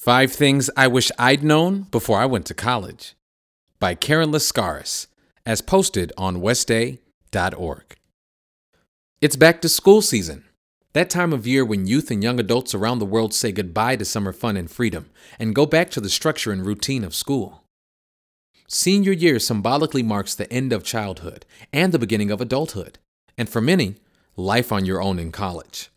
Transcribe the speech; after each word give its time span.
Five 0.00 0.32
Things 0.32 0.70
I 0.78 0.86
Wish 0.86 1.10
I'd 1.18 1.44
Known 1.44 1.82
Before 1.82 2.18
I 2.18 2.24
Went 2.24 2.46
to 2.46 2.54
College 2.54 3.14
by 3.78 3.94
Karen 3.94 4.32
Lascaris, 4.32 5.08
as 5.44 5.60
posted 5.60 6.10
on 6.16 6.40
westday.org. 6.40 7.84
It's 9.20 9.36
back 9.36 9.60
to 9.60 9.68
school 9.68 10.00
season, 10.00 10.44
that 10.94 11.10
time 11.10 11.34
of 11.34 11.46
year 11.46 11.66
when 11.66 11.86
youth 11.86 12.10
and 12.10 12.22
young 12.22 12.40
adults 12.40 12.74
around 12.74 12.98
the 12.98 13.04
world 13.04 13.34
say 13.34 13.52
goodbye 13.52 13.96
to 13.96 14.06
summer 14.06 14.32
fun 14.32 14.56
and 14.56 14.70
freedom 14.70 15.10
and 15.38 15.54
go 15.54 15.66
back 15.66 15.90
to 15.90 16.00
the 16.00 16.08
structure 16.08 16.50
and 16.50 16.64
routine 16.64 17.04
of 17.04 17.14
school. 17.14 17.64
Senior 18.68 19.12
year 19.12 19.38
symbolically 19.38 20.02
marks 20.02 20.34
the 20.34 20.50
end 20.50 20.72
of 20.72 20.82
childhood 20.82 21.44
and 21.74 21.92
the 21.92 21.98
beginning 21.98 22.30
of 22.30 22.40
adulthood, 22.40 22.98
and 23.36 23.50
for 23.50 23.60
many, 23.60 23.96
life 24.34 24.72
on 24.72 24.86
your 24.86 25.02
own 25.02 25.18
in 25.18 25.30
college. 25.30 25.90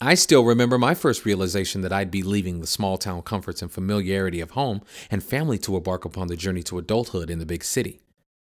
I 0.00 0.14
still 0.14 0.44
remember 0.44 0.76
my 0.76 0.94
first 0.94 1.24
realization 1.24 1.80
that 1.80 1.92
I'd 1.92 2.10
be 2.10 2.22
leaving 2.22 2.60
the 2.60 2.66
small 2.66 2.98
town 2.98 3.22
comforts 3.22 3.62
and 3.62 3.72
familiarity 3.72 4.40
of 4.40 4.50
home 4.50 4.82
and 5.10 5.24
family 5.24 5.56
to 5.60 5.74
embark 5.74 6.04
upon 6.04 6.28
the 6.28 6.36
journey 6.36 6.62
to 6.64 6.76
adulthood 6.76 7.30
in 7.30 7.38
the 7.38 7.46
big 7.46 7.64
city. 7.64 8.00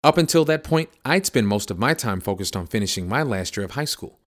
Up 0.02 0.16
until 0.16 0.46
that 0.46 0.64
point, 0.64 0.88
I'd 1.04 1.26
spend 1.26 1.46
most 1.46 1.70
of 1.70 1.78
my 1.78 1.92
time 1.92 2.22
focused 2.22 2.56
on 2.56 2.66
finishing 2.66 3.06
my 3.06 3.22
last 3.22 3.54
year 3.54 3.64
of 3.66 3.72
high 3.72 3.84
school, 3.84 4.18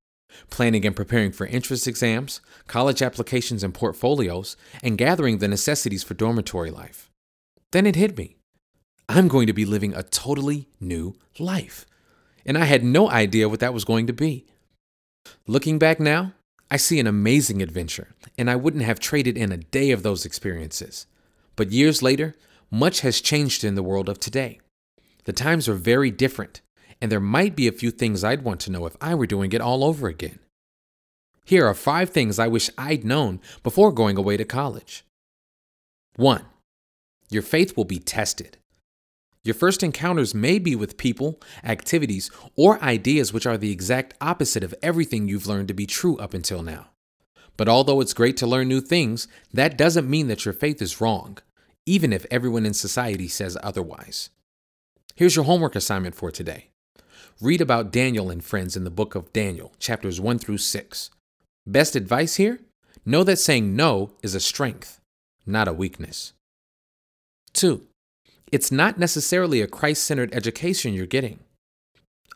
planning 0.51 0.85
and 0.85 0.95
preparing 0.95 1.31
for 1.31 1.47
entrance 1.47 1.87
exams, 1.87 2.41
college 2.67 3.01
applications 3.01 3.63
and 3.63 3.73
portfolios, 3.73 4.55
and 4.83 4.97
gathering 4.97 5.39
the 5.39 5.47
necessities 5.47 6.03
for 6.03 6.13
dormitory 6.13 6.69
life. 6.69 7.09
Then 7.71 7.87
it 7.87 7.95
hit 7.95 8.19
me. 8.19 8.37
I'm 9.07 9.27
going 9.27 9.47
to 9.47 9.53
be 9.53 9.65
living 9.65 9.95
a 9.95 10.03
totally 10.03 10.67
new 10.79 11.15
life. 11.39 11.87
And 12.45 12.55
I 12.55 12.65
had 12.65 12.83
no 12.83 13.09
idea 13.09 13.49
what 13.49 13.61
that 13.61 13.73
was 13.73 13.83
going 13.83 14.05
to 14.05 14.13
be. 14.13 14.45
Looking 15.47 15.79
back 15.79 15.99
now, 15.99 16.33
I 16.71 16.77
see 16.77 16.99
an 16.99 17.07
amazing 17.07 17.61
adventure, 17.61 18.09
and 18.37 18.49
I 18.49 18.55
wouldn't 18.55 18.83
have 18.83 18.99
traded 18.99 19.37
in 19.37 19.51
a 19.51 19.57
day 19.57 19.91
of 19.91 20.03
those 20.03 20.25
experiences. 20.25 21.07
But 21.55 21.71
years 21.71 22.03
later, 22.03 22.35
much 22.69 23.01
has 23.01 23.21
changed 23.21 23.63
in 23.63 23.75
the 23.75 23.83
world 23.83 24.07
of 24.07 24.19
today. 24.19 24.59
The 25.25 25.33
times 25.33 25.67
are 25.67 25.73
very 25.73 26.11
different, 26.11 26.61
and 27.01 27.11
there 27.11 27.19
might 27.19 27.55
be 27.55 27.67
a 27.67 27.71
few 27.71 27.91
things 27.91 28.23
I'd 28.23 28.43
want 28.43 28.59
to 28.61 28.71
know 28.71 28.85
if 28.85 28.95
I 29.01 29.15
were 29.15 29.25
doing 29.25 29.51
it 29.51 29.61
all 29.61 29.83
over 29.83 30.07
again. 30.07 30.39
Here 31.43 31.65
are 31.65 31.73
five 31.73 32.11
things 32.11 32.37
I 32.37 32.47
wish 32.47 32.69
I'd 32.77 33.03
known 33.03 33.39
before 33.63 33.91
going 33.91 34.17
away 34.17 34.37
to 34.37 34.45
college. 34.45 35.03
1. 36.15 36.45
Your 37.31 37.41
faith 37.41 37.75
will 37.75 37.85
be 37.85 37.97
tested. 37.97 38.57
Your 39.43 39.55
first 39.55 39.83
encounters 39.83 40.35
may 40.35 40.59
be 40.59 40.75
with 40.75 40.97
people, 40.97 41.39
activities, 41.63 42.29
or 42.55 42.81
ideas 42.83 43.31
which 43.31 43.45
are 43.45 43.57
the 43.57 43.71
exact 43.71 44.13
opposite 44.19 44.63
of 44.63 44.75
everything 44.81 45.27
you've 45.27 45.47
learned 45.47 45.69
to 45.69 45.73
be 45.73 45.85
true 45.85 46.17
up 46.17 46.33
until 46.33 46.61
now. 46.61 46.87
But 47.55 47.69
although 47.69 48.01
it's 48.01 48.13
great 48.13 48.35
to 48.37 48.47
learn 48.47 48.67
new 48.67 48.81
things, 48.81 49.27
that 49.53 49.77
doesn't 49.77 50.09
mean 50.09 50.27
that 50.27 50.45
your 50.45 50.53
faith 50.53 50.81
is 50.81 50.99
wrong, 50.99 51.37
even 51.85 52.11
if 52.11 52.25
everyone 52.29 52.65
in 52.65 52.73
society 52.73 53.27
says 53.27 53.57
otherwise. 53.63 54.29
Here's 55.15 55.35
your 55.35 55.45
homework 55.45 55.75
assignment 55.75 56.15
for 56.15 56.31
today 56.31 56.69
read 57.41 57.61
about 57.61 57.91
Daniel 57.91 58.29
and 58.29 58.43
friends 58.43 58.75
in 58.75 58.83
the 58.83 58.89
book 58.89 59.15
of 59.15 59.31
Daniel, 59.31 59.73
chapters 59.79 60.19
1 60.19 60.39
through 60.39 60.57
6. 60.57 61.09
Best 61.65 61.95
advice 61.95 62.35
here? 62.35 62.59
Know 63.05 63.23
that 63.23 63.39
saying 63.39 63.75
no 63.75 64.11
is 64.21 64.35
a 64.35 64.41
strength, 64.41 64.99
not 65.45 65.67
a 65.67 65.73
weakness. 65.73 66.33
2. 67.53 67.88
It's 68.51 68.71
not 68.71 68.97
necessarily 68.97 69.61
a 69.61 69.67
Christ 69.67 70.03
centered 70.03 70.33
education 70.33 70.93
you're 70.93 71.05
getting. 71.05 71.39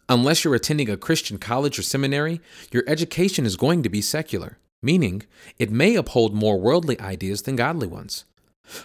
Unless 0.08 0.44
you're 0.44 0.54
attending 0.54 0.90
a 0.90 0.98
Christian 0.98 1.40
college 1.40 1.80
or 1.80 1.82
seminary, 1.82 2.40
your 2.72 2.84
education 2.88 3.46
is 3.46 3.56
going 3.56 3.82
to 3.84 3.90
be 3.90 4.02
secular, 4.02 4.60
meaning 4.82 5.24
it 5.58 5.72
may 5.72 5.96
uphold 5.96 6.36
more 6.36 6.60
worldly 6.60 7.00
ideas 7.00 7.44
than 7.44 7.56
godly 7.56 7.88
ones. 7.88 8.26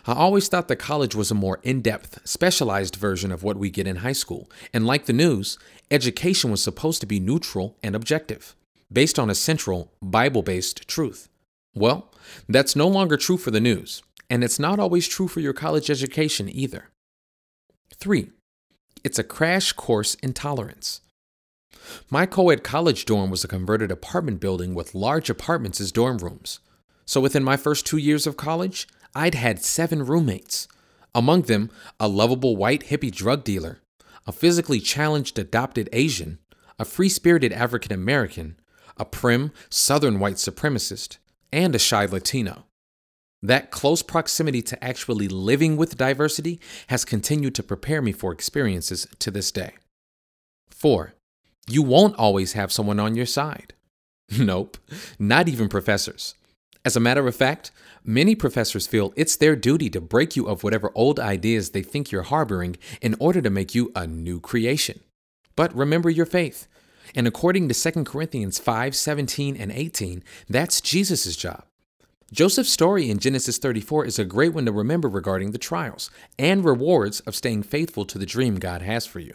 I 0.06 0.14
always 0.14 0.48
thought 0.48 0.68
that 0.68 0.76
college 0.76 1.14
was 1.14 1.30
a 1.30 1.34
more 1.34 1.60
in 1.62 1.82
depth, 1.82 2.26
specialized 2.26 2.96
version 2.96 3.30
of 3.30 3.42
what 3.42 3.58
we 3.58 3.70
get 3.70 3.86
in 3.86 3.96
high 3.96 4.12
school, 4.12 4.50
and 4.72 4.86
like 4.86 5.06
the 5.06 5.12
news, 5.12 5.58
education 5.90 6.50
was 6.50 6.62
supposed 6.62 7.00
to 7.02 7.06
be 7.06 7.20
neutral 7.20 7.76
and 7.82 7.94
objective, 7.94 8.56
based 8.92 9.18
on 9.18 9.28
a 9.28 9.34
central, 9.34 9.92
Bible 10.00 10.42
based 10.42 10.88
truth. 10.88 11.28
Well, 11.74 12.10
that's 12.48 12.74
no 12.74 12.88
longer 12.88 13.16
true 13.16 13.36
for 13.36 13.50
the 13.50 13.60
news, 13.60 14.02
and 14.30 14.42
it's 14.42 14.58
not 14.58 14.80
always 14.80 15.06
true 15.06 15.28
for 15.28 15.40
your 15.40 15.52
college 15.52 15.90
education 15.90 16.48
either. 16.48 16.88
Three, 18.00 18.30
it's 19.02 19.18
a 19.18 19.24
crash 19.24 19.72
course 19.72 20.14
in 20.22 20.32
tolerance. 20.32 21.00
My 22.10 22.26
co 22.26 22.50
ed 22.50 22.62
college 22.62 23.04
dorm 23.04 23.28
was 23.28 23.42
a 23.42 23.48
converted 23.48 23.90
apartment 23.90 24.38
building 24.38 24.72
with 24.72 24.94
large 24.94 25.28
apartments 25.28 25.80
as 25.80 25.90
dorm 25.90 26.18
rooms. 26.18 26.60
So 27.06 27.20
within 27.20 27.42
my 27.42 27.56
first 27.56 27.86
two 27.86 27.96
years 27.96 28.24
of 28.24 28.36
college, 28.36 28.86
I'd 29.16 29.34
had 29.34 29.64
seven 29.64 30.06
roommates. 30.06 30.68
Among 31.12 31.42
them, 31.42 31.70
a 31.98 32.06
lovable 32.06 32.54
white 32.54 32.84
hippie 32.84 33.10
drug 33.10 33.42
dealer, 33.42 33.80
a 34.28 34.32
physically 34.32 34.78
challenged 34.78 35.36
adopted 35.36 35.88
Asian, 35.92 36.38
a 36.78 36.84
free 36.84 37.08
spirited 37.08 37.52
African 37.52 37.92
American, 37.92 38.60
a 38.96 39.04
prim 39.04 39.50
Southern 39.70 40.20
white 40.20 40.36
supremacist, 40.36 41.18
and 41.52 41.74
a 41.74 41.80
shy 41.80 42.04
Latino. 42.04 42.67
That 43.42 43.70
close 43.70 44.02
proximity 44.02 44.62
to 44.62 44.84
actually 44.84 45.28
living 45.28 45.76
with 45.76 45.96
diversity 45.96 46.60
has 46.88 47.04
continued 47.04 47.54
to 47.56 47.62
prepare 47.62 48.02
me 48.02 48.12
for 48.12 48.32
experiences 48.32 49.06
to 49.20 49.30
this 49.30 49.52
day. 49.52 49.74
4. 50.70 51.14
You 51.68 51.82
won't 51.82 52.16
always 52.16 52.54
have 52.54 52.72
someone 52.72 52.98
on 52.98 53.14
your 53.14 53.26
side. 53.26 53.74
Nope, 54.38 54.76
not 55.18 55.48
even 55.48 55.68
professors. 55.68 56.34
As 56.84 56.96
a 56.96 57.00
matter 57.00 57.26
of 57.26 57.34
fact, 57.34 57.70
many 58.04 58.34
professors 58.34 58.86
feel 58.86 59.12
it's 59.16 59.36
their 59.36 59.56
duty 59.56 59.90
to 59.90 60.00
break 60.00 60.36
you 60.36 60.46
of 60.46 60.62
whatever 60.62 60.92
old 60.94 61.18
ideas 61.18 61.70
they 61.70 61.82
think 61.82 62.10
you're 62.10 62.22
harboring 62.22 62.76
in 63.00 63.14
order 63.18 63.40
to 63.40 63.50
make 63.50 63.74
you 63.74 63.90
a 63.94 64.06
new 64.06 64.38
creation. 64.38 65.00
But 65.56 65.74
remember 65.74 66.08
your 66.08 66.26
faith. 66.26 66.68
And 67.14 67.26
according 67.26 67.68
to 67.68 67.92
2 67.92 68.04
Corinthians 68.04 68.58
5 68.58 68.94
17 68.94 69.56
and 69.56 69.72
18, 69.72 70.22
that's 70.48 70.80
Jesus' 70.80 71.36
job. 71.36 71.64
Joseph's 72.30 72.68
story 72.68 73.08
in 73.08 73.18
Genesis 73.18 73.56
34 73.56 74.04
is 74.04 74.18
a 74.18 74.24
great 74.24 74.52
one 74.52 74.66
to 74.66 74.72
remember 74.72 75.08
regarding 75.08 75.52
the 75.52 75.58
trials 75.58 76.10
and 76.38 76.62
rewards 76.62 77.20
of 77.20 77.34
staying 77.34 77.62
faithful 77.62 78.04
to 78.04 78.18
the 78.18 78.26
dream 78.26 78.58
God 78.58 78.82
has 78.82 79.06
for 79.06 79.18
you. 79.18 79.34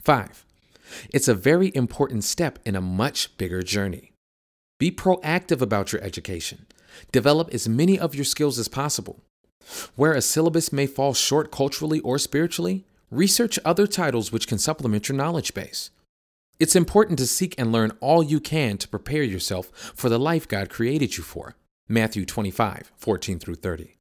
5. 0.00 0.46
It's 1.12 1.26
a 1.26 1.34
very 1.34 1.72
important 1.74 2.22
step 2.22 2.60
in 2.64 2.76
a 2.76 2.80
much 2.80 3.36
bigger 3.38 3.64
journey. 3.64 4.12
Be 4.78 4.92
proactive 4.92 5.60
about 5.60 5.92
your 5.92 6.00
education. 6.02 6.66
Develop 7.10 7.52
as 7.52 7.68
many 7.68 7.98
of 7.98 8.14
your 8.14 8.24
skills 8.24 8.56
as 8.60 8.68
possible. 8.68 9.20
Where 9.96 10.12
a 10.12 10.22
syllabus 10.22 10.72
may 10.72 10.86
fall 10.86 11.12
short 11.12 11.50
culturally 11.50 11.98
or 12.00 12.18
spiritually, 12.18 12.84
research 13.10 13.58
other 13.64 13.88
titles 13.88 14.30
which 14.30 14.46
can 14.46 14.58
supplement 14.58 15.08
your 15.08 15.18
knowledge 15.18 15.54
base. 15.54 15.90
It's 16.60 16.76
important 16.76 17.18
to 17.18 17.26
seek 17.26 17.56
and 17.58 17.72
learn 17.72 17.90
all 18.00 18.22
you 18.22 18.38
can 18.38 18.78
to 18.78 18.86
prepare 18.86 19.24
yourself 19.24 19.70
for 19.96 20.08
the 20.08 20.20
life 20.20 20.46
God 20.46 20.70
created 20.70 21.16
you 21.16 21.24
for. 21.24 21.56
Matthew 21.90 22.24
25, 22.24 22.92
14 22.96 23.40
through 23.40 23.56
30. 23.56 23.96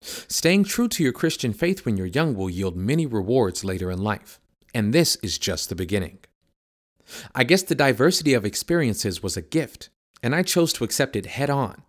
Staying 0.00 0.64
true 0.64 0.88
to 0.88 1.04
your 1.04 1.12
Christian 1.12 1.52
faith 1.52 1.86
when 1.86 1.96
you're 1.96 2.08
young 2.08 2.34
will 2.34 2.50
yield 2.50 2.76
many 2.76 3.06
rewards 3.06 3.62
later 3.62 3.92
in 3.92 4.02
life, 4.02 4.40
and 4.74 4.92
this 4.92 5.14
is 5.22 5.38
just 5.38 5.68
the 5.68 5.76
beginning. 5.76 6.18
I 7.36 7.44
guess 7.44 7.62
the 7.62 7.76
diversity 7.76 8.34
of 8.34 8.44
experiences 8.44 9.22
was 9.22 9.36
a 9.36 9.42
gift, 9.42 9.88
and 10.20 10.34
I 10.34 10.42
chose 10.42 10.72
to 10.72 10.84
accept 10.84 11.14
it 11.14 11.26
head 11.26 11.48
on, 11.48 11.84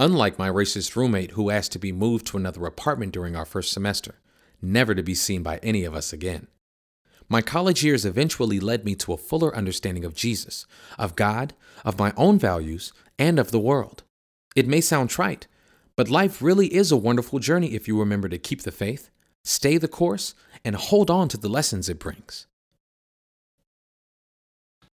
unlike 0.00 0.36
my 0.36 0.50
racist 0.50 0.96
roommate 0.96 1.30
who 1.30 1.48
asked 1.48 1.70
to 1.72 1.78
be 1.78 1.92
moved 1.92 2.26
to 2.26 2.36
another 2.36 2.66
apartment 2.66 3.12
during 3.12 3.36
our 3.36 3.46
first 3.46 3.70
semester, 3.70 4.16
never 4.60 4.96
to 4.96 5.02
be 5.04 5.14
seen 5.14 5.44
by 5.44 5.58
any 5.58 5.84
of 5.84 5.94
us 5.94 6.12
again. 6.12 6.48
My 7.28 7.40
college 7.40 7.84
years 7.84 8.04
eventually 8.04 8.58
led 8.58 8.84
me 8.84 8.96
to 8.96 9.12
a 9.12 9.16
fuller 9.16 9.54
understanding 9.54 10.04
of 10.04 10.16
Jesus, 10.16 10.66
of 10.98 11.14
God, 11.14 11.54
of 11.84 12.00
my 12.00 12.12
own 12.16 12.36
values, 12.36 12.92
and 13.16 13.38
of 13.38 13.52
the 13.52 13.60
world. 13.60 14.02
It 14.58 14.66
may 14.66 14.80
sound 14.80 15.08
trite, 15.08 15.46
but 15.94 16.10
life 16.10 16.42
really 16.42 16.74
is 16.74 16.90
a 16.90 16.96
wonderful 16.96 17.38
journey 17.38 17.74
if 17.74 17.86
you 17.86 17.96
remember 17.96 18.28
to 18.28 18.38
keep 18.38 18.62
the 18.62 18.72
faith, 18.72 19.08
stay 19.44 19.78
the 19.78 19.86
course, 19.86 20.34
and 20.64 20.74
hold 20.74 21.12
on 21.12 21.28
to 21.28 21.36
the 21.36 21.48
lessons 21.48 21.88
it 21.88 22.00
brings. 22.00 22.48